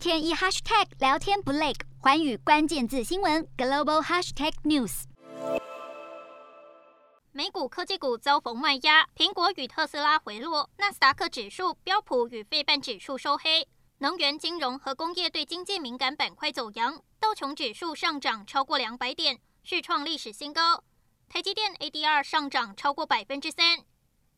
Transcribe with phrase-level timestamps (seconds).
[0.00, 5.02] 天一 hashtag 聊天不累，寰宇关键字新闻 global hashtag news。
[7.32, 13.68] 美股科技股遭逢卖压，苹果与特斯拉回落，纳斯达克指数、标普与费半指数收黑。
[13.98, 20.82] 能源、金融和工业对经济敏感板块走扬，道琼指数上涨超过两百点，续创历史新高。
[21.28, 23.80] 台积电 ADR 上涨超过百分之三。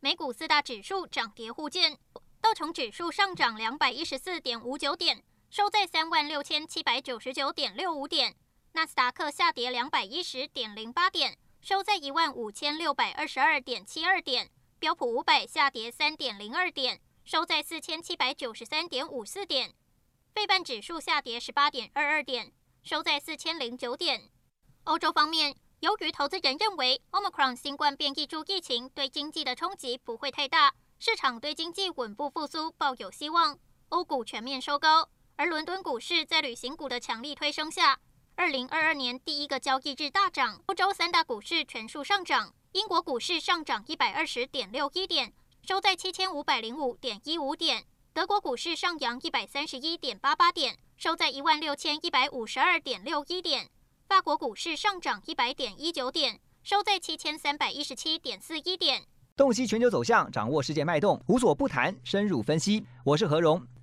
[0.00, 1.98] 美股四大指数涨跌互见，
[2.40, 8.34] 道琼指数上涨两百一十四点五九点，收在三万六千七百九十九点六五点；
[8.70, 11.36] 纳斯达克下跌两百一十点零八点。
[11.60, 19.74] 收在一万五千六百二十二点七二点，标普五百下跌三点零二点，收在四千七百九十三点五四点，
[20.32, 22.52] 费半指数下跌十八点二二点，
[22.84, 24.30] 收在四千零九点。
[24.84, 33.58] 欧洲方面，由于投资人认为 Omicron 新冠变异株疫情对经济的冲击不会太大，市场对经济稳步复苏抱有希望，
[33.88, 37.98] 欧股全面收高，而伦敦股市在旅行股的强力推升下。
[38.34, 42.52] 二零二二年第一个交易日大涨，欧洲三大股市全数上涨。
[42.72, 45.32] 英国股市上涨一百二十点六一点，
[45.66, 47.86] 收在七千五百零五点一五点。
[48.12, 53.66] 德国股市上扬一百三十一点八八点，收在一万六千一百五十二点六一点。
[54.06, 59.06] 法国股市上涨一百点一九点，收在七千三百一十七点四一点。
[59.34, 62.84] 洞悉全球走向，掌握世界脉动，无所不谈，深入分析。
[63.04, 63.66] 我是何荣。